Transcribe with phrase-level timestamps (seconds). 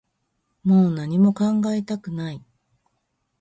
[0.63, 2.43] もう何も考えたくない